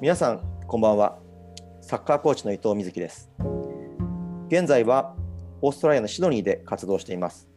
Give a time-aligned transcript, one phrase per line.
[0.00, 1.18] 皆さんこんばんは。
[1.80, 3.32] サッカーコーチの伊藤瑞希です。
[4.46, 5.16] 現在は
[5.60, 7.48] オーストラリアのシドニーで活動しています。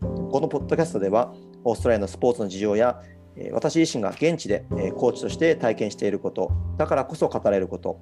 [0.00, 1.34] このポッドキャストでは
[1.64, 3.02] オーストラリアのスポーツの事情や
[3.50, 4.64] 私自身が現地で
[4.96, 8.00] コーチとして体験していることだからこそ語れること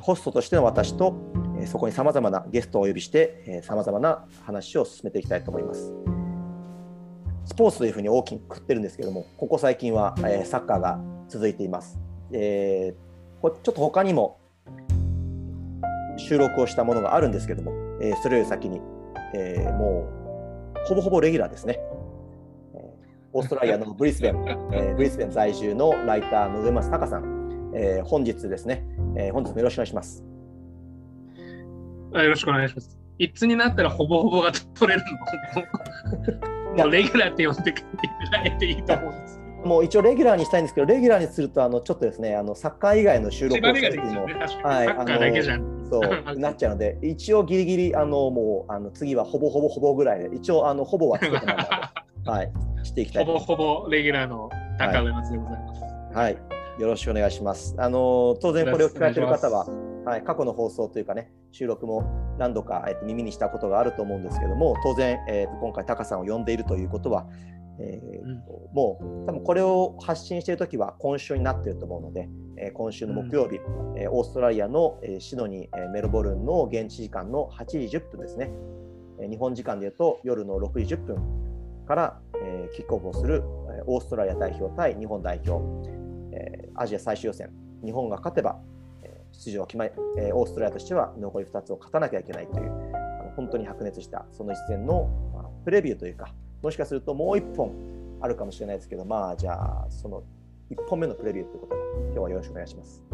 [0.00, 1.16] ホストとしての私と
[1.64, 5.94] そこにさまざまなゲストをお呼びしてさまざまな話を進めていきたいと思います。
[7.46, 10.14] スポーツというふうに大きくくってるんですけどもここ最近は
[10.44, 11.98] サッカーが続いています。
[12.32, 13.03] えー、
[13.50, 14.40] ちょっと他にも
[16.16, 18.80] 収録をしたものがあるんですけども、えー、それより先に、
[19.34, 20.08] えー、も
[20.76, 21.80] うほぼほぼレギュラーですね。
[23.32, 24.36] オーストラリアの ブリスベン、
[24.72, 28.86] えー、ブリスベン在住のライターの上松隆さん、えー、本日ですね、
[29.16, 30.24] えー、本日もよろしくお願いします。
[32.12, 32.96] よろしくお願いします。
[33.18, 35.04] いつになったらほぼほぼが取れる
[36.76, 37.82] のもうレギュラーって呼んでく
[38.44, 39.43] れていいと思うんです。
[39.64, 44.24] もう一応レギュラーにしたいんですけど、レギュラーにすると、あのちょっとですね、あのサッカー以外の収録をする時も、
[44.62, 46.00] はい、あのそ
[46.34, 51.56] うなっちゃうので、一応ギリギリ、あのもうあの次はほぼほぼほぼぐらいで、一応あのほぼはつけたま
[52.26, 52.52] まはい、
[52.82, 56.14] していきたいほぼほぼレギュラーの高上松でございます、はい。
[56.14, 56.36] はい、
[56.80, 57.74] よろしくお願いします。
[57.78, 59.66] あの当然これを聞かれている方は、
[60.04, 62.04] はい、過去の放送というかね、収録も
[62.38, 67.26] 何度か、えっと、耳にしたことがあると思うんですけども、当然、えっと、今回、タカさんを呼んでいるということは、
[67.80, 78.50] えーと、もう多分これを発信している時は今週になっていると思うので、えー、今週の木曜日、うん、えー、オーストラリアの、えー、シドニー、えー、メルボルンの現地時間の8時10分ですね、
[79.20, 81.16] えー、日本時間でいうと夜の6時10分
[81.86, 83.42] から、えー、キックオフをする、
[83.76, 85.62] えー、オーストラリア代表対日本代表、
[86.32, 87.50] えー、アジア最終予選。
[87.84, 88.58] 日本が勝てば、
[89.02, 92.70] えー、出場は決まり、えー、オーストラリアとしては残り2つを勝たなきゃいけないという
[93.20, 96.32] あの本当に白熱したその一戦の、まあ、プレビューというか
[96.64, 97.74] もしかするともう1本
[98.22, 100.22] あるかもしれないですけど、まあ、じゃあ、その
[100.70, 103.04] 1本目のプレビューということで、今日はよろしくお願いします。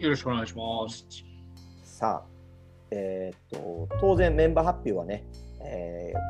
[0.00, 1.06] よろしくお願いします。
[1.84, 2.28] さあ、
[2.90, 5.24] えー、っと、当然メンバー発表はね、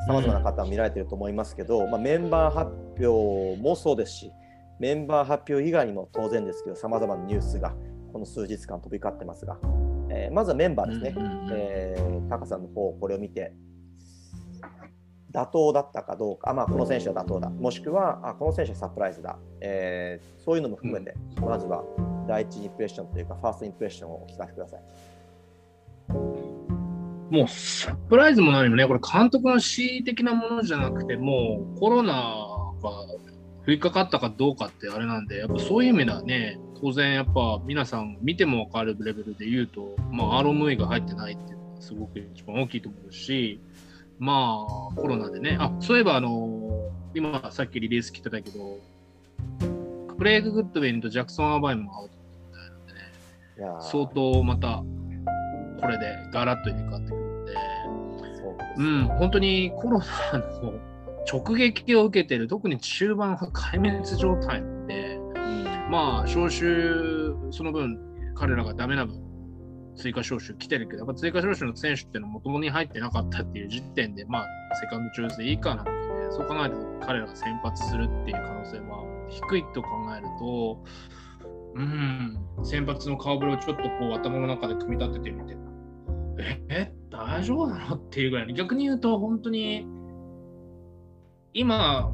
[0.05, 2.71] さまざまな方は見られていると思いますけど、うん、まあ、メンバー発
[3.03, 4.31] 表もそうですし、
[4.79, 7.73] メンバー発表以外にも当然ですけど、さまざまなニュースが
[8.13, 9.57] この数日間飛び交ってますが、
[10.11, 13.51] えー、まずはメンバーですね、うんうんうん、えー、タカさんの方、これを見て、
[15.31, 21.83] 妥当だったかどうか、まあ、この選手は妥当だ、もしくはあこの選手はサプライズだ、えー、そういうのも含めて、うん、まずは
[22.27, 24.81] 第一インプレッションというか、ファーストインプレッションをお聞かせください。
[27.29, 32.89] もうサプライズも何もね、これ監督の恣意的なものじゃなくて、もうコロナが
[33.67, 43.59] 降りかかったかどうかってあれなんで、やっぱそういう意味ではね、当然やっぱ皆さん見ても分かるレベルで言うと、まあ、ROMA が入ってないっていうのはすごく一番大きいと思うし、
[44.19, 48.77] まあ、コロナでね、あそういえば、あの今、さっきリリース来てたけど、
[50.17, 54.83] クレイグ・グッドウェインとジャクソン・アバインもアウトみたいなんでね、相当また、
[55.79, 57.53] これでガラッと入れ替わってくるんで、
[58.77, 59.99] ううん、本当にコロ
[60.33, 60.73] ナの
[61.31, 65.19] 直撃を受けてる、特に中盤は壊滅状態なんで、
[65.89, 67.97] まあ、招集、その分、
[68.35, 69.28] 彼らがダメな分、
[69.99, 74.45] 追加招集来てるけど、やっぱ追加招集の選手っていうのはもともに入ってなかったっていう時点で、まあ、
[74.81, 75.91] セカンドチューズでいいかなわけ
[76.25, 80.83] で、そう考えると彼らが先発するっていう可能性は低いと考えると、
[81.75, 85.57] うん、先発の顔ぶれをちょっとこう頭の中で組み立ててみて、
[86.69, 87.95] え、大丈夫なの？
[87.95, 89.85] っていうぐらい、逆に言うと本当に、
[91.53, 92.11] 今、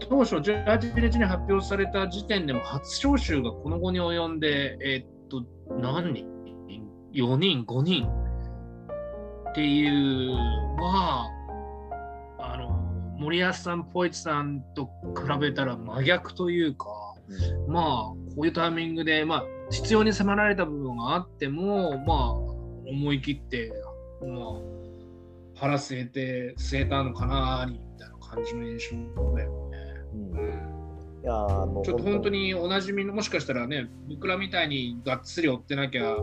[0.00, 5.44] 当初18日に発表された時点でも初招集がこの後に及んで、えー、っと、
[5.80, 6.37] 何人？
[7.12, 8.06] 4人、5人。
[9.50, 10.32] っていう
[10.80, 11.28] は、
[12.38, 12.68] あの
[13.18, 16.86] 森保さん、ポイツさんと比べたら真逆というか、
[17.66, 22.32] うん、まあ、こういうタイミングで、まあ、必要に迫られた部分があっても、まあ、
[22.88, 23.72] 思い切って、
[24.22, 29.78] まあ、腹据えて、据えたのかな、みたいな感じの印象だよね。
[30.12, 30.78] うん。
[31.20, 36.14] いやもうちょっと本当におなじみのもしかしたらね僕らみたいにがっつり追ってなきゃ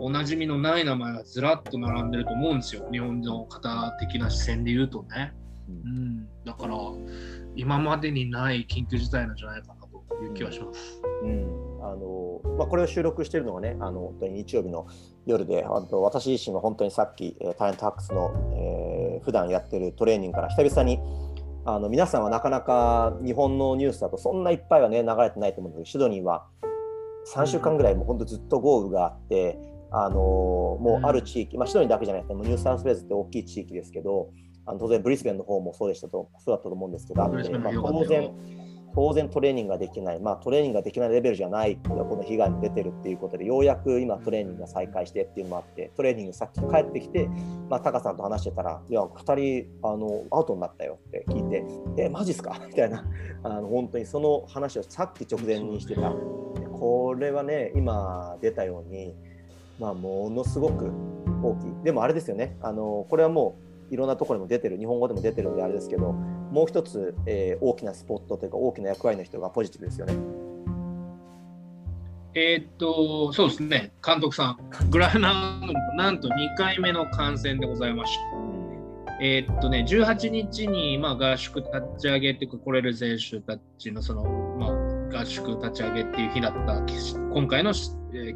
[0.00, 2.88] おなじみのない名前がずらっと並んでると思うんですよ。
[2.90, 5.32] 日本の方的な視線で言うとね、
[5.68, 6.76] うん、だから
[7.56, 9.74] 今までにない緊急事態なんじゃないかな
[10.08, 11.00] という気はします。
[11.22, 14.86] うん、あのまあ、これを収録しているのがね、あの本当に日曜日の
[15.26, 20.98] 夜で、あと私自身が本当にさっき、タレントハックスの、えー、普段やってるトレーニングから久々に
[21.64, 26.46] あの皆さんはなかなか日本のニュースだとそんないっぱいはね流れてないと思うんですけどシドニーは
[27.34, 29.58] 3週間ぐらいもう本当ずっと豪雨があって、
[29.90, 34.30] あのもうある地域、まあ、シドニーだけじゃなくてもニューサウスウェーズって大きい地域ですけど
[34.66, 38.30] あの当然ブリスベンの方もそうでしたとそうだったと思うんですけどあって、まあ、当然
[38.94, 47.28] 当然トレーニングができない、まあ、トレーニングができないレベルじゃないこの被害も出てるっていうことでようやく今トレーニングが再開してっていうのもあってトレーニングさっき帰ってきて、
[47.70, 51.64] まあ、タカさんと話してたら「いや2人あのアウトになったよ」って聞いて
[52.02, 53.04] 「えマジっすか?」みたいな
[53.44, 56.12] あの本当にその話をさっき直前にしてた。
[56.78, 59.16] これはね今出たように、
[59.78, 60.90] まあ、ものすごく
[61.42, 61.84] 大きい。
[61.84, 62.56] でもあれですよね。
[62.60, 63.58] あのこれはも
[63.90, 70.14] ういろんなところにも出てる日本語でも出てるんであれですけどもう一つ、えー、大きなスポットというか大きな役割の人がポジティブですよね。
[72.34, 78.20] えー、っと、そうですね、監督さん、グラナーなんと2回目の観戦でございました。
[79.20, 84.47] えー、っとね、18日に、まあ、合宿立ち上げっていうか、来れる選手たちのその、まあ、
[85.12, 86.82] 合宿立ち上げっていう日だった、
[87.32, 87.80] 今回の、キ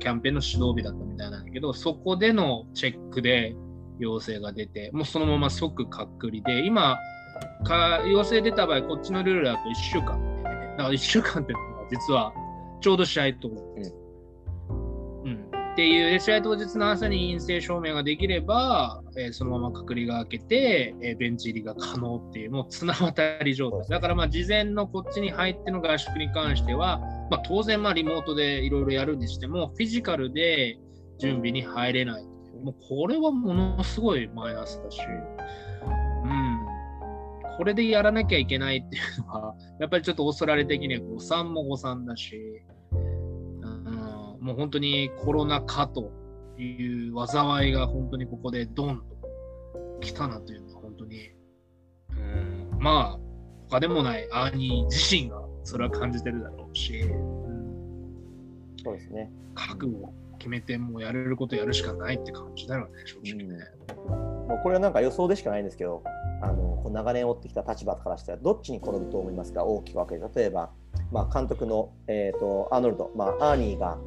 [0.07, 3.57] ャンペーンの指導日だったみたいなんだけど、そこでのチェックで
[3.99, 6.99] 陽性が出て、もうそのまま即隔離で、今、
[7.65, 10.43] か陽性出た場合、こっちのルールだと1週間、ね。
[10.77, 12.33] だから1週間ってのは実は
[12.81, 13.61] ちょうど試合と思。
[13.77, 14.02] うん、うん。
[15.73, 23.89] っていう、試合当日の朝に陰性証明ができれば、えー、そのまま隔離が明けて、えー、ベンチ入りが可能っていう、もう綱渡り状態。
[23.89, 26.99] だからまあ事前のこっちに入っての合宿に関しては、
[27.31, 30.79] まあ、当然まあリモートでいろいろやるにしても、フィジカルで
[31.19, 32.25] 準備に入れない。
[32.63, 35.01] もうこれはものすごいマイナスだし、
[36.25, 36.59] うん。
[37.57, 42.82] これでやらなきゃいけないっていうのは、やっぱりちょっとオーストラリア的には誤算も誤算だし、うん、
[44.43, 46.11] もう本当にコロナ禍と
[46.59, 49.05] いう災いが本当にここでドンと
[50.01, 51.31] 来たなというのは本当に、
[52.11, 53.21] うん、まあ、
[53.71, 59.31] 他でもないアーニー自身がそれは感じてるだろうし、うん、そうですね。
[59.55, 63.65] 覚悟を決めて、もうやれることやるしかないって感じだよね、正直ね。
[64.09, 64.13] うん。
[64.49, 66.03] もうこれはなんか予想でしかないんですけど、
[66.43, 69.65] あのこう長年追ってきた立場からしたらどっちに転ぶと思いますか？
[69.65, 70.41] 大きく分けて。
[70.41, 70.73] 例えば、
[71.13, 73.99] まあ、監督の、えーと、アーノルド、まあ、アーニーが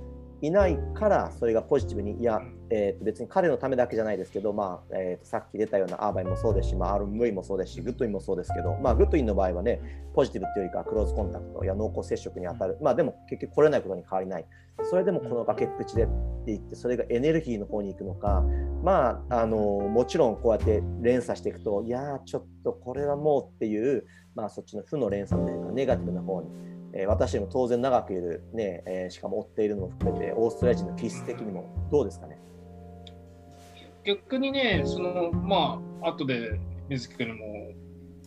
[0.45, 9.79] いないからそれがポジティブにいや、えー、と別に彼のためだけじゃないですけど、まあえー、とさっき出たようなアーバインもそうですし、まあ、アーロン・ムーイもそうですしグッドウィンもそうですけど、まあ、グッドウィンの場合はね
[10.13, 14.45] ポジティブっていうよりか close contact や濃厚接触に当たる、まあ、でも結局来れないことに変わりない。
[14.83, 16.11] それでもこの崖っぷちでって
[16.47, 18.43] 言ってそれがエネルギーの方に行くのか
[18.83, 24.05] まああのもちろんこうやって連鎖していくといやちょっとこれはもうっていう、
[24.35, 26.49] まあ、そっちの負の連鎖というかネガティブな方に
[26.97, 32.39] え、私も当然長くいる、ねえ、しかも追っているのも含めてオーストラリア人の気質的にもどうですかね？
[34.05, 37.71] 逆にね、そのまあ後で水木君にも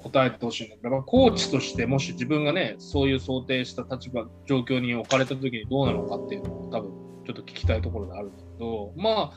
[0.01, 6.91] 答えてほしいんだけど、コーチとしてもし自分がね、そういう想定した立場、状況に置かれた時にどうなのかっていうのを多分
[7.27, 9.33] ちょっと聞きたいところであるんだけど、まあ、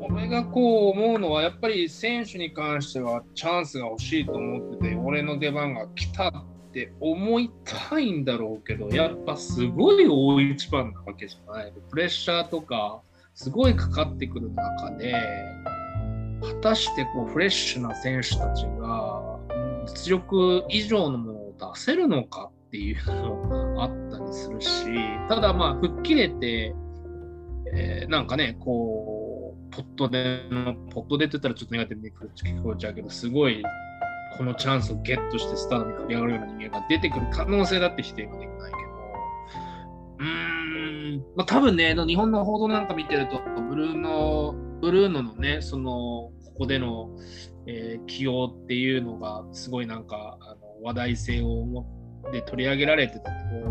[0.00, 11.72] 俺がこう思うのは、やっぱり選手に関してはチャンスが欲しいと思ってて、俺の出番が来たって思いたいんだろうけど、やっぱすごい大一番なわけじゃない。
[11.90, 13.02] プレッシャーとか、
[13.34, 15.14] すごいかかってくる中で、
[16.40, 19.38] 果たしてこうフレッシュな選手たちが
[19.86, 24.86] 実力以上のものを出せるのかっていうのもあったりするし、
[25.28, 26.74] ただまあ吹っ切れて、
[27.74, 33.62] えー、なんかね、こう、ポットでの、ポットでって言ったらちょっとネガティブに聞こえちゃうけど、すごい
[34.36, 38.92] このチャンスをゲットしてスターに駆け上がるような人間が出てくる可能性だって否定ができないけど、
[40.18, 47.10] うーん、まあ、多分ね、日本の報道なんか見てると、ブルーノ、ブルーノのね、その、ここでの、
[47.66, 51.86] えー、起用っていうのが、すごいなんか、あの話題性を持
[52.28, 53.66] って取り上げられてたけど、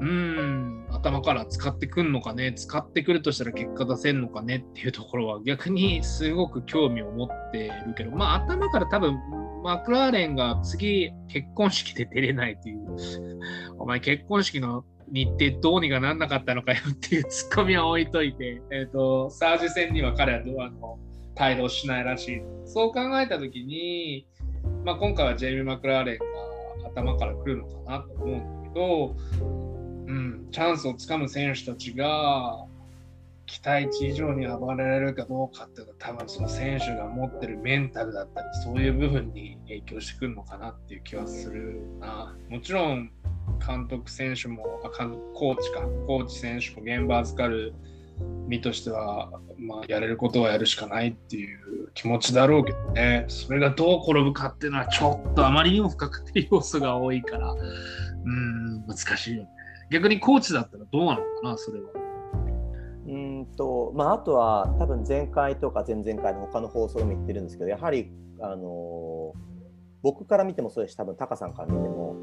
[0.00, 4.56] うーん、頭から使ってくんのかね、使ってくるとしたら結果出せんのかね？
[4.56, 9.18] っていうところは逆にすごく興味を持ってるけど、まあ頭から多分
[9.62, 12.78] マクラーレンが次結婚式で出れないという、
[13.78, 20.98] お前結婚式の日程どうにかなんなかったのかよっていうツッコミは置いといて、えーと、サージ戦には彼はドアの
[21.38, 22.42] 帯同しないらしい。
[22.64, 24.26] そう考えたときに、
[24.86, 26.18] まあ、今回はジェイミー・マクラーレン
[26.82, 32.66] が頭から来るのかなと思うんだけど、うん、チャンスをつかむ選手たちが
[33.46, 42.34] 期待値以上に暴れられるかどうかっていうのは多分その選手が持ってるメンタルだったりそういう部分に影響してくるのかなっていう気はするな。
[42.48, 43.10] もちろん
[43.66, 44.88] 監督選手もあ
[45.34, 45.82] コーチか。
[46.06, 47.74] コーチ選手も現場預かる
[48.46, 53.26] 身としては、まあ、やれることはやるしかないっていう気持ちだろうけどね。
[53.28, 59.48] それがどう転ぶかっていうのはちょっとあまりにも不確定要素が多いからうん難しいよね。
[59.90, 61.88] 逆にコーチだったらどうなのかなそれは。
[63.06, 68.10] うんとまあ、あとは多分前回とか前々回の他の放送でも言ってるんですけどやはり
[68.40, 69.34] あの
[70.02, 72.14] 僕から見てもそうですし多分タカさんから見ても、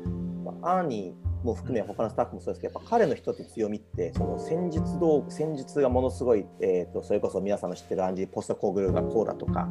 [0.43, 9.69] まあ、アーニーも含め他のスタッフもそうですけどやっぱ彼の一つ強みってその戦術道戦術がものすごい、えーと、それこそ皆さんの知ってるアンジー・ポストコーグルがこうだとか、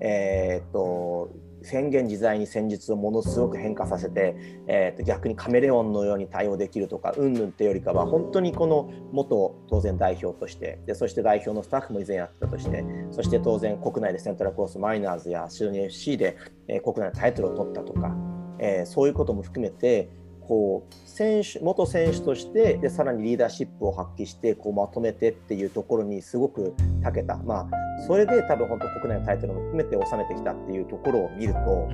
[0.00, 1.30] えーと
[1.68, 4.34] 宣言自在に戦術をものすごく変化させて、
[4.66, 18.16] えー、と逆にカメレオンのように対応できるとかうんぬんってよりかは本当にこの元当然代表としてでそして代表のスタッフも以前やったとしてそして当然国内でセントラルコースマイナーズやシドニー FC で、えー、国内のタイトルを取ったとか、
[18.58, 20.08] えー、そういうことも含めて
[20.48, 31.88] こう選手元選手としてでさらにリーダーシップを発揮してこうまとめてっていうところにすごく長けた、まあ、それで多分本当国内のタイトルも含めて収めてきたっていうところを見ると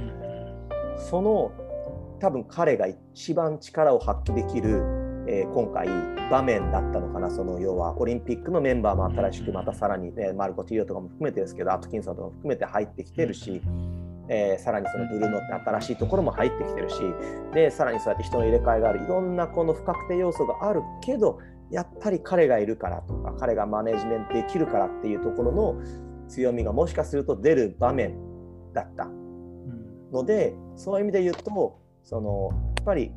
[1.11, 1.53] その
[2.21, 4.79] 多分彼が一番力を発揮できる、
[5.29, 5.89] えー、今回
[6.31, 13.61] 場面だったのかなその要はオリンピックのメンバーも新しくまたさらに、ね、マルコ・ティオとかも含めてですけどアトキンソンとかも含めて入ってきてるし。
[14.29, 16.97] えー、さらにそのブルーノって新しいところも入ってきてるし
[17.53, 19.05] でさらにそうやって人の入れ替えがある。
[19.05, 21.39] いろんなこの不確定要素があるけど
[21.71, 25.75] やっぱり彼がいるからとか彼がマネジメントできるからっていうところの
[26.29, 28.17] 強みがもしかすると出る場面
[28.73, 29.09] だった
[30.13, 33.13] のでそういう意味で言うとそのやっぱり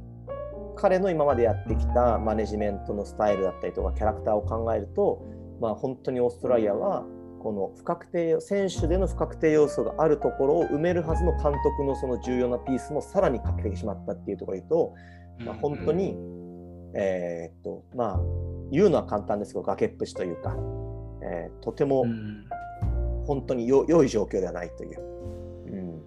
[0.76, 5.24] 彼の今までやってきたマネジメントのスタイルだったりとかキャラクターを考えると、
[5.60, 7.06] まあ、本当にオーストラリアは
[7.40, 14.94] この不確定選手での不確定要素があるところを埋めるはずの監督のその重要なピースもさらに欠けてしまったっていうところで言うと、
[15.46, 16.16] まあ、本当に、
[16.96, 18.20] えー、っとまあ
[18.72, 20.56] 言うのは簡単ですけど崖っぷちというか、
[21.24, 22.06] えー、とても
[23.26, 26.02] 本当によ良い状況ではないという、うん、っ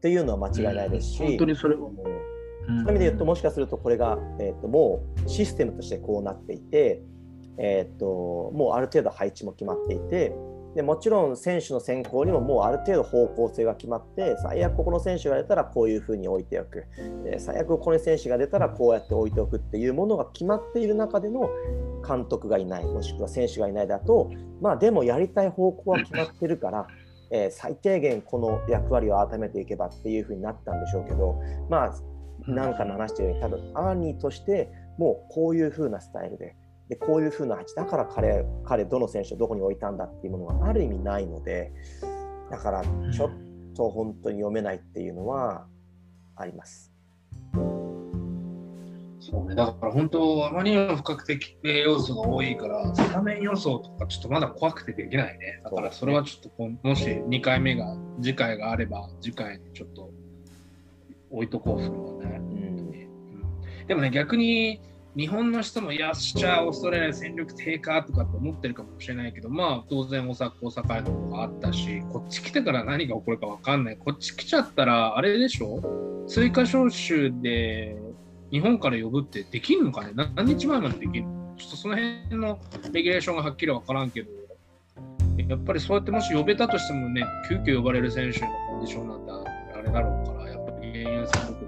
[0.00, 7.02] ていうのは間違いないですし、本当にそれは、そういう意味で言うともしかするとこれが、えー、っともうシステムとしてこうなっていて
[7.60, 10.34] えー、っともうある程度配置も決まっていて
[10.74, 16.86] でもちろん選手の選考にももうある程度方向性が決まって最悪ここの選手が出たらこういうふうに置いておく。
[17.38, 21.50] 最悪この選手が出たらこうやって置いておくっていうものが決まっている中での
[22.06, 26.86] 監督がいないもしくは選手がいないだとまあでもやりたい方向は決まってるから、
[27.30, 31.94] えー、最低限この役割を改めていけばっていうふうになったんでしょうけどまあ
[32.46, 36.54] 何かの話してるように多分アーニーとしてもうこういうふうなスタイルで
[36.90, 41.72] でこういうふうな味だから彼彼どの選手をどこに置いたんだっていうものがある意味ないので
[42.50, 43.30] だからちょっ
[43.76, 45.66] と本当に読めないっていうのは
[46.34, 46.92] あります。
[49.22, 51.38] そうね、だから本当、あまりにも不確定
[51.82, 55.60] 要素が多いから、スタメン予想とかちょっとまだ怖くてできないね。
[55.62, 60.10] だからそれはちょっと、もし2回目が、次回があれば、次回にちょっと
[61.30, 62.38] 置いとこうするのね。
[62.38, 64.80] うん、でもね、逆に
[65.16, 73.96] 日本の人も、よっしゃ、オーストラリア戦力低下とかって思ってるかもしれないけど、まあ、当然大阪、大阪とかあったし、こっち来てから何が起こるか分かんない。
[73.96, 76.24] こっち来ちゃったら、あれでしょ？
[76.28, 77.96] 追加招集で
[78.52, 80.12] 日本から呼ぶってできるのかね？
[80.36, 81.24] 何日前までできる？
[81.56, 82.60] ちょっとその辺の
[82.92, 84.30] レギュレーションがはっきり分からんけど、
[85.48, 89.32] やっぱりそうやってもし呼べたとしてもね、急遽呼ばれる選手のコンディションなんて
[89.76, 91.59] あれだろうから、やっぱり原油戦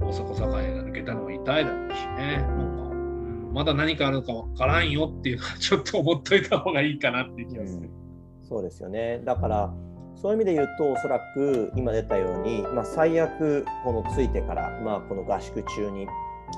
[0.00, 7.82] 力大阪栄が抜けたのは痛いだろうしね、なんか、うん、まだ何かあるか分からんよっていうのはちょっと思っといた方がいいかなっていう気がする。
[7.82, 9.20] うん、そうですよね。
[9.24, 9.74] だから
[10.20, 16.08] そういう意味で言うと、おそらく今出たように、まあ、最悪、このついてから、まあ、この合宿中に、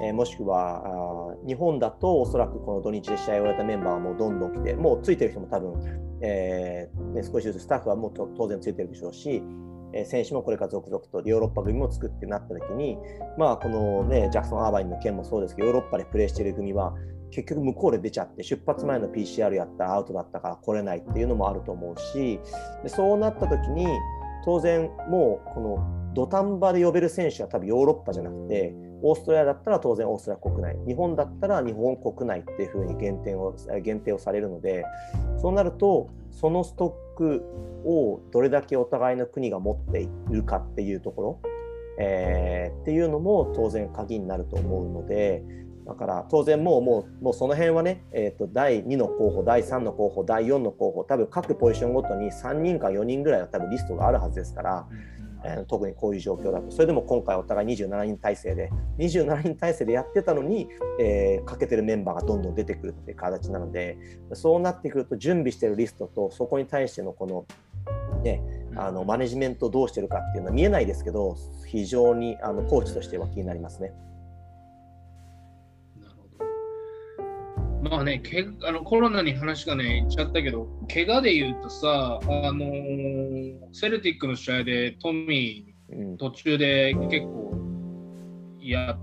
[0.03, 5.75] えー、もしくはあ日本だと、おそらくこの土日で試合をやったメンバーはもうどんどん来て、もうついてる人も多分、
[6.23, 9.43] えーね、少しずつスタッフはもう当然ついてるでしょうし、え
[10.05, 12.97] 選手もこれから続々とヨーロッパ組も作ってなった時に、
[13.39, 16.95] まあ、この、ね、ジャクソン・アーバインの件もそうですけどヨーロッパでプレーしている組は
[17.31, 22.41] 結局向こうで出ちゃって出発前の PCR やったらアウトだったから来れないっていうのもあると思うし
[22.83, 23.87] でそうなった時に
[24.45, 34.85] 当然もうこの土壇場で呼べる選手は多分ヨーロッパじゃなくてオーストラリアだったら当然オーストラリア国内日本だったら日本国内っていうふうに限定を限定をされるので
[35.41, 41.41] そうなるとそのストックをどれだけお互いの国が持っているかっていうところ、
[41.99, 45.43] えー、っていうのも当然鍵になると思うので
[45.87, 54.87] だから当然もうもうもうその辺はね、えーと、第2の候補第3の候補第4の候補多分各ポジションごとに3人か4人ぐらいは多分リストがあるはずですから。
[55.45, 60.69] えー、特にこういう状況だとそれでも今回お互い27人体制で27人体制でやってたのに、
[61.01, 63.99] えー、かけてるメンバーがどんどん出てくるっていう形なので
[64.35, 67.47] そうなってくると準備してるリストとそこに対してのこの
[68.23, 68.43] ね、
[68.77, 73.93] あのマネジメントをどうしてるかっていうのは見えないですけど非常にあのコーチとしては気になりますね。
[77.83, 87.55] まあね、けあのコロナに話がね、いっちゃったけど、怪我で言うとさ、あのー、セルティックの試合でトミー、途中で結構
[88.61, 88.99] やっ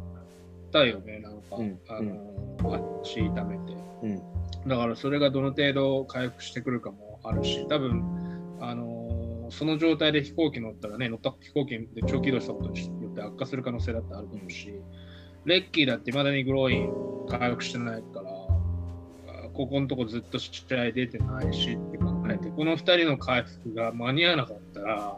[0.71, 4.69] たよね、なんか、うん、あのー、足痛めて、うん。
[4.69, 14.71] だからそれがどの程度回復してくるかもあるし、多分あのー、その状態で飛行機乗ったらね、乗った飛行機で長期移動したことによって悪化する可能性だってあると思うし、
[15.45, 16.91] レッキーだっていまだにグローイン
[17.27, 18.31] 回復してないから、
[19.57, 25.17] ここのとこずっと試合出てないしって考えて、この2人の回復が間に合わなかったら、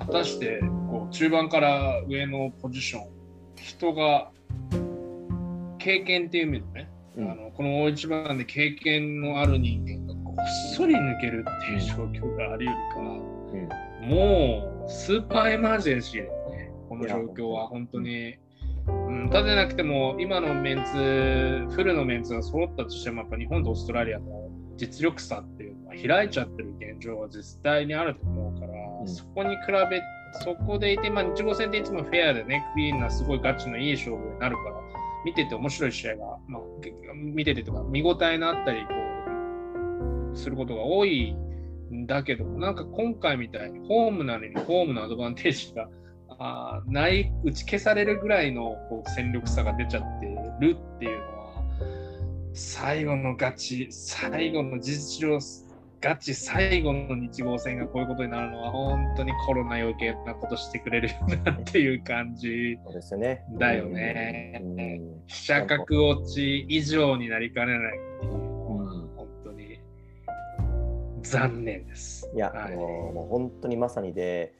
[0.00, 0.60] 果たして
[0.90, 3.06] こう中盤から上のポジション、
[3.54, 4.32] 人が
[5.78, 18.34] 経験っていう意味でね、うん、あのこの大一番で経験のある人間がこっそり抜けるっていう状況があり得るから、うん、もうスーパーエマージェンシーだよね、この状況は本当に。
[18.88, 30.02] うん、なくても、今のメンツ、フルのメンツが揃ったとしても、やっぱ日本とオーストラリアの実力差っていうのは開いちゃってる現状は実際にあると思うから、うん、そこに比べ、
[30.44, 34.76] そこでいて、まあ、日号戦っていつもフェアでね、クリーンなすごいガチのいい勝負になるから、
[35.24, 36.62] 見てて面白い試合が、まあ、
[37.14, 38.94] 見ててとか、見応えのあったりこ
[40.32, 41.34] うすることが多い
[41.92, 45.88] んだけど、なんか今回みたいにホームなのにホームのアドバンテージが
[46.38, 50.26] あない打ち消されるぐらいのこう戦力差が出ちゃって
[50.60, 51.62] るっていうのは
[52.52, 55.38] 最後のガチ最後の事実上
[56.00, 61.14] ガチ最後の日豪戦がこういうことになるのは本当にコロナ余計なことしてくれるよ
[61.44, 62.78] なっていう感じ
[63.58, 64.60] だよね。
[65.26, 69.78] 飛車角落ち以上になりかねないっていうのは本当に
[71.22, 72.30] 残念です。
[72.34, 74.52] いや、はい、もう本当にまさにで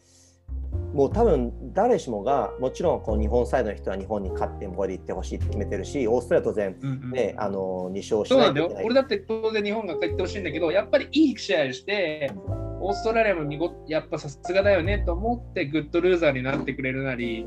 [0.92, 8.70] もう多分誰しもがもちろんこう日本サイドの人は日本に勝ってこれで行ってほしいって決めてるしオーストラリア当然ね、うんうん、あの2勝してそうなんだよ。
[8.82, 12.32] 俺だって当然日本が勝ってほしいんだけどやっぱりいい試合して
[12.80, 13.46] オーストラリアも
[13.88, 17.46] やっぱさすがだよねと思ってグッドルーザーになってくれるなり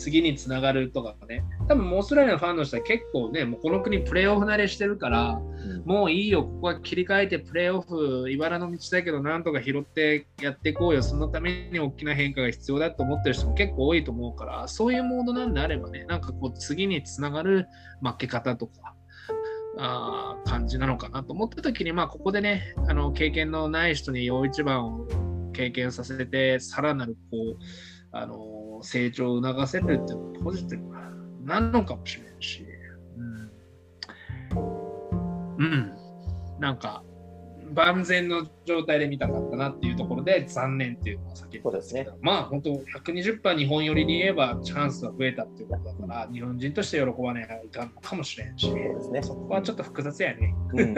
[0.00, 17.66] 次につながるとかね、多分オーストラリアのファンの人は結構ね、もうこの国プレーオフ慣れしてるから、うん、もういいよ、ここは切り替えてプレーオフ、茨の道だけど、なんとか拾ってやっていこうよ、そのために大きな変化が必要だと思ってる人も結構多いと思うから、そういうモードなんであればね、なんかこう次につながる
[18.02, 18.94] 負け方とか、
[19.78, 25.06] あ感じなのかなと思った時に、まあ、ここでね、あの経験のない人に大一番を
[25.52, 27.56] 経験させて、さらなるこう、
[28.12, 28.36] あの
[28.82, 30.94] 成長を促せるっていうのはポジティブ
[31.44, 32.64] なのかもしれないし、
[33.16, 33.50] うん、
[35.58, 35.92] うん、
[36.58, 37.02] なんか
[37.72, 42.08] 万全の状態で見たかったなっていうところで残念っていうのは先にそうですね。
[42.20, 50.54] まあ本当120%日本寄りに言えばチャンスは増えたっていうことだから、日本人として喜ばねいかんのかもしれんし、そうですね、そこはちょっと複雑やね。
[50.72, 50.94] うん、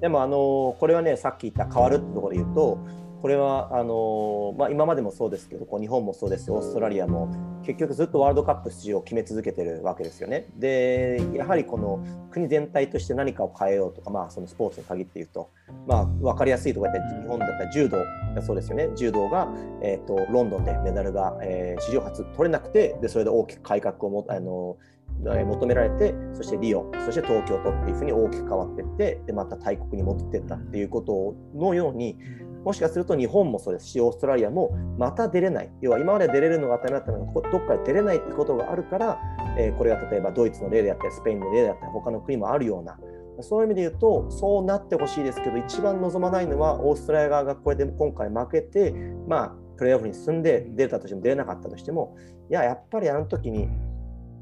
[0.00, 2.78] でもあのこれはねさっき言った変わるってところで言うと
[3.24, 10.46] これはあのまあ、今までもそうですけどこう日本もそうですオーストラリアも結局ずっとワールドカップ出場を決め続けてるわけですよね。
[10.58, 15.48] でやはりこの国全体として何かを変えようとか、まあ、そのスポーツに限って言うと、
[15.86, 17.96] まあ、分かりやすいところで日本だったら柔道
[18.34, 19.48] がそうですよね柔道が、
[19.80, 24.76] えーと、ロンドンでメダルが、えー、史上初取れなくてでそれで大きく改革をもあの
[25.22, 32.18] 求められてそしてリオそして東京都っていうふうに大きく変わっていってでまた大国に戻っていったっていうことのように
[32.64, 39.20] もしかすると日本もそうですし、オーストラリアもまた出れない、要は今まで出れるのが当たり前だったのが、どっかで出れないってことがあるから、
[39.58, 42.98] えー、これが例えばドイツの例であったり、スペインの例であったり、他の国もあるような、
[43.40, 48.92] そういう意味で言うと、そうなってほしいですけど、一番望まないのは、オーストラリア側がこれで今回負けて、
[49.28, 52.16] まあ、プレーオフに進んで出たとしても出れなかったとしても、
[52.50, 53.68] いや、やっぱりあの時に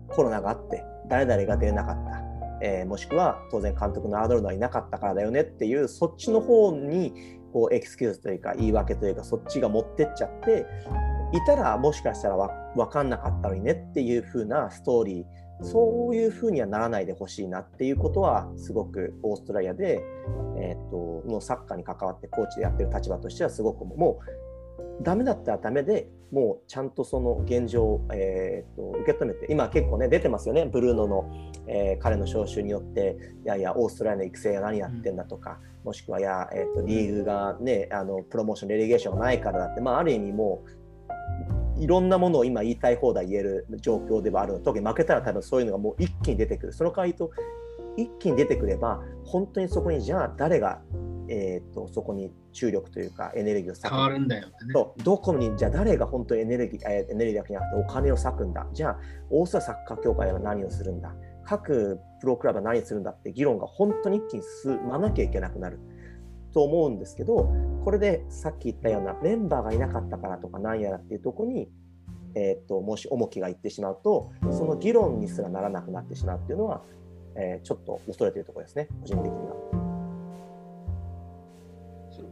[0.09, 2.33] コロナがあって、誰々が出れなかった。
[2.65, 10.67] えー、もしくは当然監督のアーノルドはいなかったからだよねっていうそっちの方にこうエクスキューズというか言い訳というかそっちが持ってっちゃって
[11.33, 12.37] いたらもしかしたら
[12.77, 15.25] 分かんなかったのにねっていう風なストーリー。
[15.65, 20.03] そういう風にはならないでほしいなっていうことはすごくオーストラリアで、
[20.59, 30.67] えーと、のサッカーに関わってコーチでやってる立場としてはすごくもうダメだったらダメでもうちゃんとその現状、えーと、受け止めて今結構ね出てますよね。
[30.67, 31.31] ブルーノの、
[31.69, 40.65] えー、彼の招集によっていやいやオーストラリアの育成が何やってんだとか、もしくはや、えーと、リーグがねあのプロモーションレレゲーションがないからだって、まあ、ある意味も
[41.79, 44.61] ういろんなものを今言いたい放題言える状況ではあるの。
[44.61, 46.73] 特に負けたら多分そういうのがもう一気に出てくる。
[46.73, 47.31] その代わりと
[47.97, 50.81] 一気に出てくれば本当にそこにじゃあ誰が
[51.29, 53.89] えーと、そこに注力というかエネルギーを割く。
[53.91, 54.53] 変わるんだよ、ね、
[55.03, 58.67] どこにじゃあ誰が本当にエネルギー、えー、エネルギーだけじゃなくてお金を割くんだ。
[58.75, 58.99] じゃあ
[59.31, 61.15] オーストラサッカー協会は何をするんだ
[61.45, 65.79] 各プロクラブは何するんだって議論が本当に一気に進まなきゃいけなくなる
[66.53, 67.53] と思うんですけど
[67.85, 71.69] これでさっき言ったようなメンバーがいなかったからとか何やらっていうとこに、
[72.35, 76.83] えーと、もし重きがいってしまうとその議論にすらならなくなってしまうっていうのは、
[77.37, 79.72] えー、ちょっと恐れてるところですね個人的には。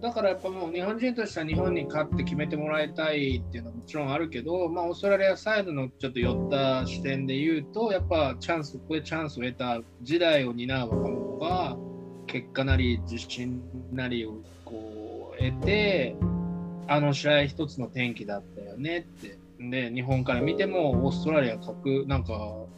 [0.00, 11.76] だからやっぱもう日本人としては日本に勝って決めてもらいたいっていうのはもちろんあるけど、まあ、オーストラリアサイドのちょっと寄った視点で言うと、やっぱチャンス、ここでチャンスを得た時代を担う若者が、
[12.26, 13.60] 結果なり自信
[13.92, 16.16] なりをこう得て、
[16.86, 19.38] あの試合一つの転機だったよねって。
[19.58, 22.34] で、日本から見てもオーストラリア格、なんか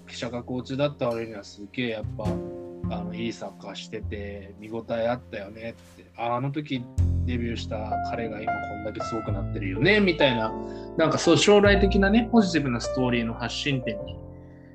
[0.09, 6.85] 記者がコーチだった割にはすげえやっぱ、あのいいサッカーしてて見応えあったよねってあの時
[7.25, 7.79] デビューした
[8.11, 10.53] 彼が今こんだけすごくなってるよねみたいな
[10.97, 14.19] なんかそう将来的なねポジティブなストーリーの発信点に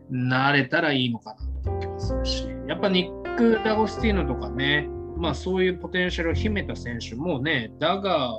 [0.10, 8.32] なれたらいいのかなっていう気もするしやっぱニック・ダゴスティーノとかねまあそういうポテンシャルを秘めた選手もねだが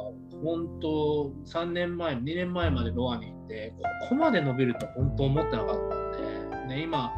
[0.43, 5.91] 本当3年前2年前までロアに行ってここまで伸びると本当思ってなかっ
[6.51, 7.13] たんで、ね、今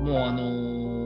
[0.00, 0.99] もうあのー、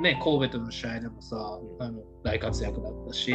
[0.00, 1.36] ね神戸との試合でもさ
[1.80, 3.32] あの大活躍だったし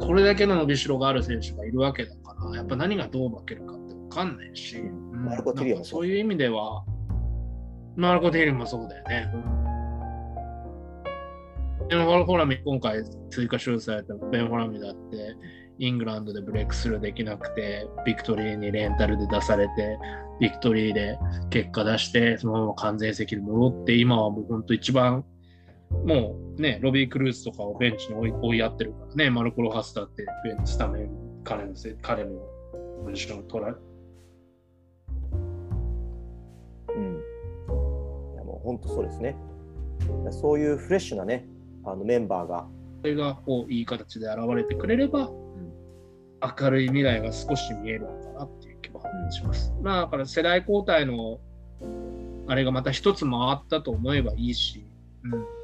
[0.00, 4.80] これだけの伸びしろがある選手がいるわけだから、やっぱ何がどう負けるかって分かんないし、
[5.12, 6.06] マルコ・ティリオもそう。
[6.06, 6.84] いう意味では、
[7.96, 9.28] マルコ・ティリオもそうだよね。
[11.88, 15.36] でも、フォラミ、今回追加招待されたベン・フォラミだって、
[15.78, 19.98] イングランドでブレイクスルーできなくて、ビクトリーにレンタルで出されて、
[20.40, 21.18] ビクトリーで
[21.50, 25.24] 結果出して、そのまま完全移籍に戻って、今はもう本当一番
[25.90, 31.10] もうね、ロビー・クルーズとかをベンチに追い追いやってるからね、マルコ・ロハスだってベンチスタメン、
[31.44, 32.30] 彼のせ彼の
[33.04, 33.76] ポジションを取られ
[36.94, 37.22] うん。
[38.34, 39.36] いやもう本当そうですね。
[40.30, 41.46] そういうフレッシュなね、
[41.84, 42.66] あのメンバーが。
[43.00, 45.47] それがこういい形で現れてくれれば、うん、
[46.42, 49.72] 明るい未来が少し見えるのかなっていう気もします。
[49.76, 51.40] うん、まあ、だから世代交代の
[52.46, 54.86] あれがまた一つ回ったと思えばいいし、
[55.24, 55.58] うん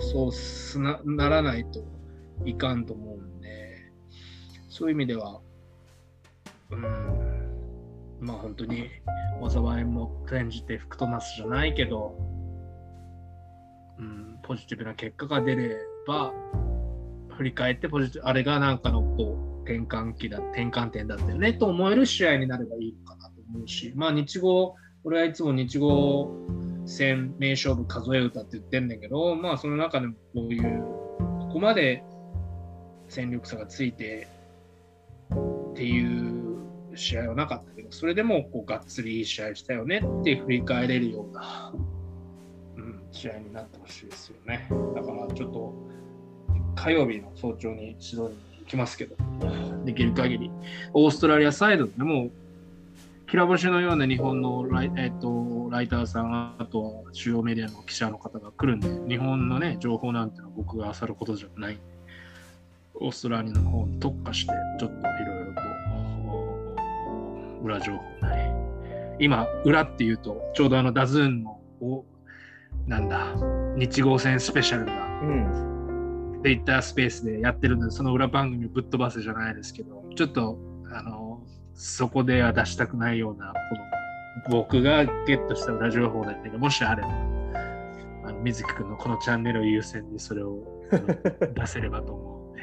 [0.00, 1.84] そうすなならないと
[2.44, 3.92] いかんと思うんで、
[4.70, 5.40] そういう意味では、
[6.70, 6.80] うん、
[8.20, 8.88] まあ本当に
[9.46, 12.16] 災いも転じて福となすじゃないけど、
[13.98, 15.76] うん、ポジティブな結果が出れ
[16.06, 16.32] ば、
[17.36, 26.28] 振り返ってポジティブ、あれがなんかのこう転換期だ、転換点だったよねと思える試合になればいいのかなと思うし、まあ日語、俺はいつも日語
[26.86, 30.82] 戦名勝負数え歌って言ってんだけど、まあその中でもこういう、
[31.18, 32.02] ここまで
[33.08, 34.26] 戦力差がついて
[35.72, 41.72] っていう試合はなかったけど、それでもこうがっつりいい試合したよねって振り返れるような、
[42.76, 44.68] うん、試合になってほしいですよね。
[44.96, 45.74] だからちょっと
[46.74, 49.16] 火曜日の早朝に指導にきますけど、
[49.84, 50.50] できる限り、
[50.94, 52.30] オーストラリアサイドでも
[53.30, 61.78] きら星のような日本のライ,、えーと、ライターさん、あとは主要メディアの記者の方が来るんで、日本のね、情報なんてのは僕が漁ることじゃない。
[62.94, 65.60] オーストラリアの方に特化して、ちょっといろいろと
[67.62, 68.42] 裏情報なり、
[69.20, 71.60] 今、裏っていうと、ちょうどあのダズーンの、
[72.88, 73.26] なんだ、
[73.76, 75.69] 日豪戦スペシャルが、うん、
[76.40, 80.58] っていったスペースでやってるので、その裏番組をぶっ飛ばせじゃないですけど、ちょっと、
[80.90, 81.42] あの、
[81.74, 83.52] そこでは出したくないような、
[84.48, 87.08] この僕がゲットした裏情報だけど、もしあれば、
[88.24, 90.64] あの水木君のこのチャンネルを優先にそれを
[91.54, 92.62] 出せればと思うので。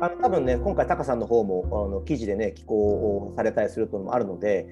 [0.00, 4.66] あの多分ね、今回、タカさんの方もあの記事でね、寄稿をされたりするともあるので、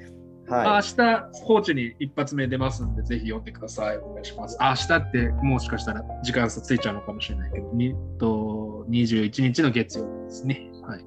[0.48, 3.98] はい、明日、コーチに一発目出ますんで、ぜひ読んでください。
[3.98, 4.59] お願いします。
[4.61, 10.70] 明日って、もしかしたら時間差ついちゃうのかもしれないけど、にと21日の月曜日ですね。
[10.83, 11.05] はい。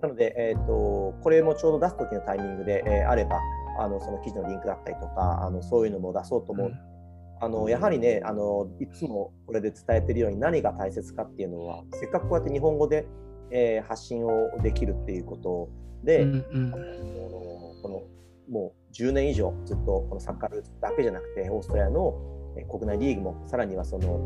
[0.00, 3.40] なので、えーと、これもちょうど出す時のタイミングで、えー、あれば
[3.78, 6.78] あのその記事のリンクだったりとかあのそういうのも出そうと思う、うん、
[7.40, 13.06] あのやはりねあのいつもこれで伝えてるように何が大切かっていうのはせっかくこうやって日本語で、
[13.50, 15.68] えー、発信をできるっていうこと
[16.04, 16.70] で、うんうん、
[17.82, 18.02] この
[18.50, 22.14] もう10年以上ずっとこのサッカールーツだけじゃなくてオーストラリアの
[22.68, 24.18] 国内リーグもさらにはその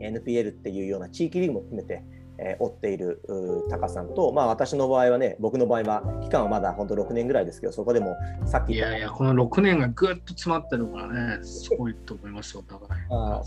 [0.00, 2.04] NPL っていうような地域リーグも含めて
[2.38, 3.22] えー、追っている
[3.70, 13.02] タカさんと、まあ、私の場合はね、僕の場合は期間はまだ本当6年ぐらいですけど、そこでもさっきいやいや、この6年がぐっと詰まってるからね、すごいと思いますよ、お互い。
[13.10, 13.42] あ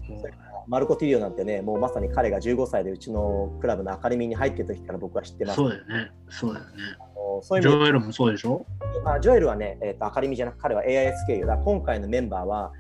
[0.68, 5.56] マルコ・ティリオなんてね、もうまさに彼が15歳でうちのクラブのアカデミーに入ってた時から僕は知ってます。
[5.58, 6.72] そうだよね、そうだよね。
[7.42, 8.66] そういうジョエルもそうでしょ？
[9.06, 11.58] あジョエルはね、えーと、アカデミーじゃなく彼は AIS 経由だ。
[11.58, 12.72] 今回のメンバーは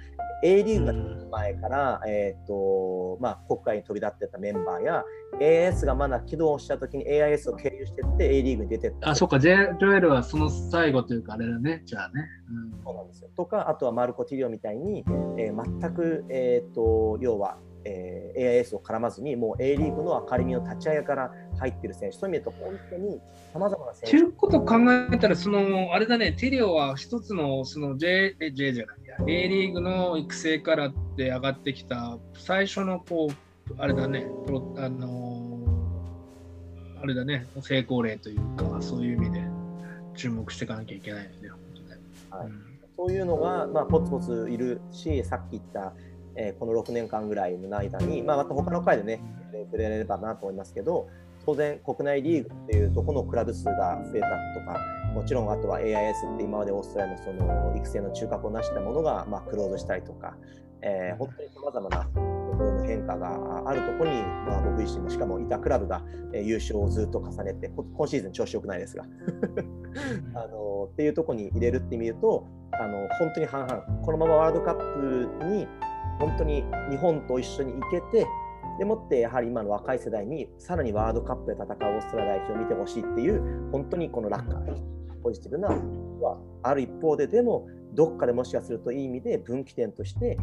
[0.41, 0.93] A リーグが
[1.31, 5.03] 前から、えーとまあ、国会に飛び立ってたメンバーや
[5.41, 9.09] AIS がまだ起動した時に AIS を経由してって A リーグに出てった。
[9.09, 9.39] あそうか。
[9.39, 11.81] ジョエルはその最後というかあれだね。
[11.85, 13.29] じゃあね、うん、そうなんですよ。
[13.35, 15.03] とかあとはマルコ・ティリオみたいに、
[15.37, 23.21] えー、全く、えーと要はえー、AIS を絡まずに、もう A リーグのアカデミーの立ち上げから入ってる選手、そういう意味で本当に
[23.53, 24.11] さまざまな選手。
[24.11, 24.75] ということを考
[25.11, 39.43] えたら、そのあれだね、テリオは一つのその J, J じゃないや、A リーグの育成からって上がってきた最初のこう、あれだね、プロあのー、あれだね、成功例というか、そういう意味で
[40.15, 41.97] 注目していかなきゃいけないよね、本当ね。
[42.29, 45.93] はい、うん、そういうのが、まあ、ポツポツいるし、さっき言った
[46.39, 49.21] えー、この6年間ぐらいの間に、まあ、また他の回でね、
[49.65, 51.09] 触れれればなと思いますけど、
[51.45, 54.79] 当然、国内リーグっていうとこのクラブ数が増えたとか、
[55.13, 60.37] もちろんあとは AIS って今までオーストラリアのその育成の中核を成したものが、まあ、クローズしたりとか、
[60.81, 69.05] えー、本当にさまざまなの変化があるところに、まあ、僕自身もしかもいたクラブが、え優勝をずっと重ねて今シーズン調子よくないですが。
[70.35, 73.81] あのっていうところに入れるって意味で言うとあの本当に半々。
[74.03, 75.67] このままワールドカップに
[76.19, 78.27] 本当に日本と一緒に行けて、
[78.77, 84.65] でもってやはり今の若い世代にさらにワールドカップで戦うオーストラリア代表を見てほしいっていう本当にこの楽観
[85.21, 90.37] ポジティブなはある一方ででもどっかでもしかするといい意味で分岐点として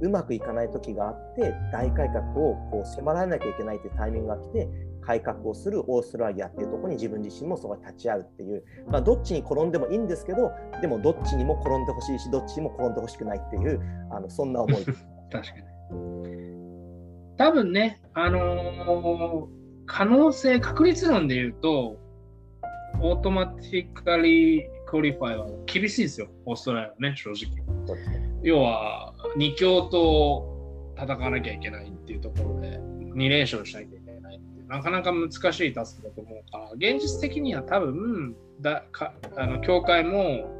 [0.00, 4.68] うまくいかない時があって大改革をこう迫られなきゃいけないというタイミングが来て
[5.02, 14.84] 改革をするオーストラリアっていうところに自分自身もそこに立ち会うっていう、まあ、どっちに転んでもいいんですけどでもどっちにも転んでほしいしどっちにも転んでほしくないっていうあのそんな思い
[15.40, 15.66] 確かに。
[17.36, 19.46] 多分ね、あのー、
[19.86, 21.98] 可能性、確率論で言うと、
[23.00, 27.52] automatically qualify は厳しいですよ、オーストラリアはね、正直。
[28.42, 40.55] 要は、2強と戦わなきゃいけないっていうところで、2連勝しなきゃいけないっていう、なかなか難しいタスクだと思うから、現実的には多分、だかあの協会も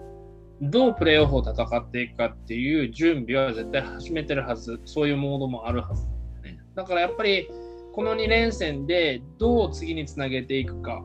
[0.61, 6.07] どうプレーオフを戦っていくかっていう準備は絶対始めてるはず、そういうモードもあるはず
[6.43, 6.59] だね。
[6.75, 7.49] だからやっぱり、
[7.93, 11.05] この2連戦でどう次につなげていくか、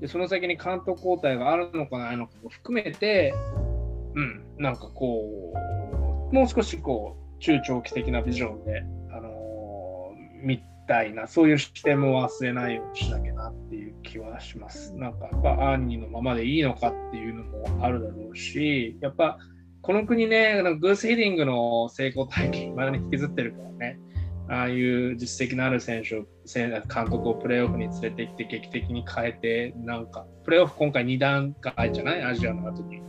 [0.00, 3.34] でその先に監督交代があるのかないのかも含めて、
[4.14, 5.54] うん、なんかこ
[6.32, 14.92] う、もう少しこう、中長期的なビジョンで、あのー、見たいな、そういう視点も忘れないようにしなきゃなっていう気はします。
[14.96, 19.38] なんかやっぱアンニーのままでいいのかっていうのもあるだろうし、やっぱ
[19.82, 23.98] この国ね、グースヒディングの成功体験、まだに引きずってるからね、
[24.48, 26.26] ああいう実績のある選手を、
[26.92, 32.22] 監督をプレーオフに連れてきて劇的に変えて、なんか、プレーオフ今回2段階じゃない？
[32.24, 33.00] アジアの後に。
[33.00, 33.02] ね、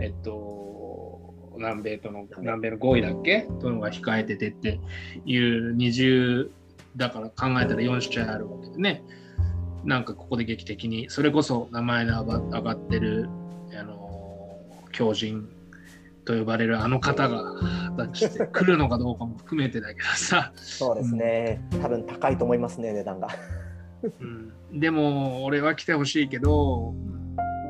[0.00, 3.48] えっと、南米との、南米の5位だっけ？
[3.60, 4.78] というのが控えててって
[5.24, 6.50] いう二重
[6.96, 9.04] だから考えたら4試合あるわけでね。
[9.84, 13.28] なんかここで劇的に、それこそ名前の上がってる、
[13.78, 14.60] あの
[14.92, 15.48] 強靭
[16.24, 17.42] と呼ばれるあの方が
[17.96, 20.52] 果たして来るのかどうかも含めてだけどさ。
[20.56, 23.28] そうですね、うん、多分高いと思いますね、値段が。
[24.20, 26.94] うん、でも、俺は来てほしいけど、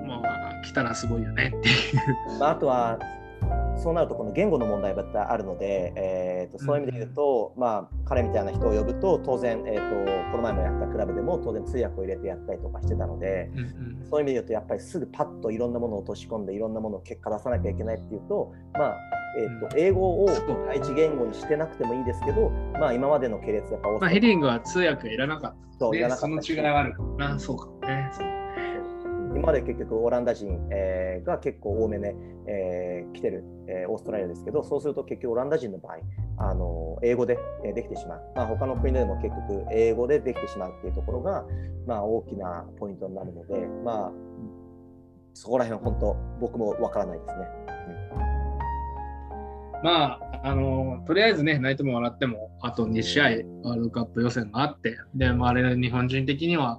[0.07, 2.39] まあ、来たらすごいよねっていう。
[2.39, 2.99] まあ、あとは
[3.83, 18.97] そうなるとこの言語の問題があるので、えーと、そういう意味で言うと、うん、まあ、彼みたいな人を呼ぶと当然、えーと、この前もやったクラブでも当然通訳を入れてやったりとかしてたので、うんうん、そういう意味で言うとやっぱりすぐパッといろんなものを落とし込んでいろんなものを結果出さなきゃいけないっていうと、まあ
[19.41, 20.29] えーと、と英語を
[20.67, 27.39] 第一言語にしてなくてもいいですけど、まあ、今までの系列やっぱ、まあ、ヘディングは通訳いらなかった、ね、そういらなかったその違いはあるかもな。
[27.39, 28.42] そうかもね。
[29.35, 32.15] 今まで結局オランダ人、えー、が結構多めね、
[32.47, 35.99] えー、来てる、えー、オーストラリアですけど、そうすると結局オランダ人の場合、
[36.39, 37.39] あの英語で
[37.75, 38.23] できてしまう。
[38.37, 41.45] まあ、他の国でも結局英語でできてしまうっていうところが、
[41.87, 44.13] まあ、大きなポイントになるので、まあ、
[45.35, 47.63] そこら辺は本当、僕もわからないですね。
[49.83, 56.79] まあ、あのとりあえずね、泣いても笑っても、あと2試合、ワールドカップ予選があって、で、まあ、あれ、日本人的には、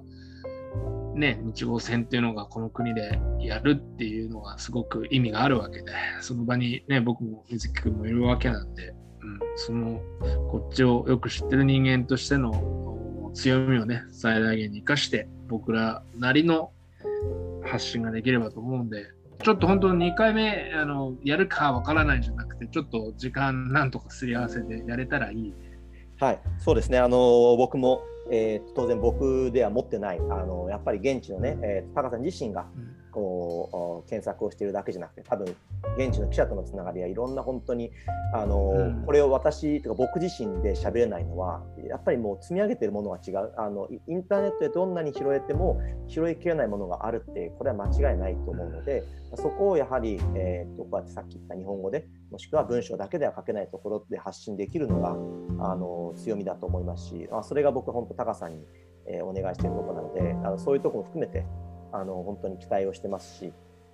[1.14, 10.00] ね、日豪戦っていうのがこの国でやるっていうのがすごく意味があるわけで、その場にね、僕も水木君もいるわけなんで、うん、その
[10.50, 16.72] こっちをよく知ってる人間としての強みをね、最大限に生かして、僕らなりの
[17.64, 19.06] 発信ができればと思うんで、
[19.42, 25.54] ちょっと本当2回目あのやるかわからないじゃなくて、ちょっと時間なんとかすり合わせてやれたらいいね。
[26.20, 26.98] はい、そうですね。
[26.98, 32.66] あの僕もえー、当然僕では持ってないあのやっぱり現地のね、えー、高さん自身が、
[33.14, 35.54] こう検索をしているだけじゃなくて多分
[35.96, 37.92] 現地の記者とのつながりやいろんな本当に
[38.34, 43.52] あの、うん、これを私とか僕自身で喋れないのはやっぱりもう積み上げてるものが違う。
[43.56, 49.04] あのインターネットでどんなに拾えても拾いきれないものがあるってこれは間違いないと思うので
[49.36, 55.10] そこをやはり、えー、とこうやってさっき言った日本語でもしくは文章だけでは書けないところで発信できるのが
[55.64, 58.64] あの強みだと思いますし、まあ、それが僕本当タカさんに、
[59.06, 61.46] えー、お願いしているところなのであのそういうところも含めて
[61.94, 63.52] あの本当に期待をしてますし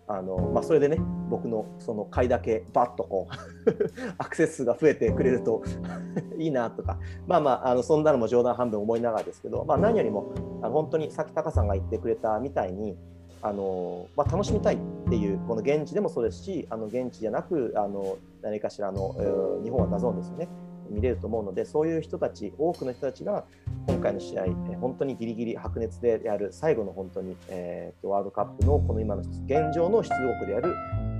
[0.08, 3.34] あの、まあ、それでね僕のその買いだけバッとこう
[4.18, 5.62] アクセス数が増えてくれると
[6.38, 10.32] いいなとかまあまああのそんなのも冗談半分思いながらですけど、まあ、何よりも
[10.62, 12.96] あの本当にさっきタカさんが言ってくれたみたいに
[13.42, 20.48] あの、まあ、楽しみたいっていうこの現地でもそうですしあの現地じゃなくあの何かしらの、えー、日本はダゾーンですよね。
[20.90, 23.44] 見れると思うのでそういう人たち多くの人たちが
[23.86, 24.46] 今回の試合
[24.80, 30.74] 本当にギリギリ白熱でやる最後の本当に、えー、とワールドカップのこの今の現状の出場国でやる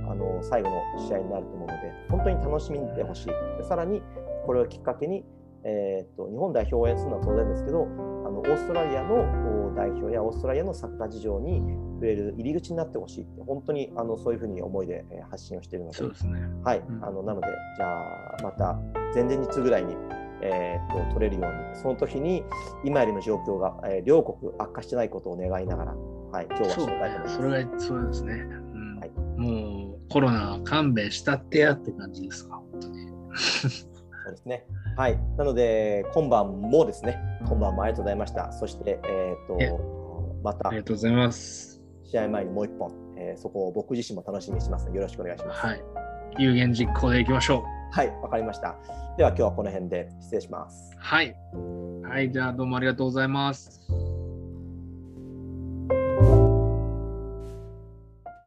[0.09, 3.31] あの最後の試合になると思うので本当に楽しみにしてほしい。
[3.67, 4.01] さらに
[4.45, 5.23] これをきっかけに、
[5.63, 11.59] えーと、日本代表を応援するのは当然ですけどあのオーストラリアの代表やオーストラリアのサッカー事情に
[11.95, 16.01] 触れる入り口になってほしいって本当にあのそういうふうに思いで発信をしているので。
[16.63, 17.47] はい、うん、あのなので
[17.77, 18.79] じゃあまた
[19.13, 19.95] 前々日ぐらいに
[20.43, 22.43] えー、と取れるように、その時に
[22.83, 25.95] 今よりも状況が、えー、両国悪化してないことを願いながら、
[26.31, 27.35] はい、今日は紹介と思います。
[27.35, 28.37] それがそうですね、う
[28.75, 28.99] ん。
[28.99, 29.11] はい。
[29.37, 33.90] もうコロナ勘弁したってやって感じですか、本当に。
[34.23, 34.65] そうですね。
[34.95, 35.19] はい。
[35.37, 38.51] なので、今晩もですね、今晩もありがとうございました。
[38.51, 41.81] そして、えっ、ー、と、また、ありがとうございます。
[42.03, 45.65] 試合前にもう一本、えー、そこを僕自身も楽しみにしますよろしくお願いします。
[45.65, 45.83] はい。
[46.37, 47.95] 有言実行でいきましょう。
[47.95, 48.75] はい、わかりました。
[49.17, 50.91] では今日はこの辺で失礼します。
[50.97, 51.35] はい。
[52.03, 53.81] はい、じゃあどうもありがとうございます。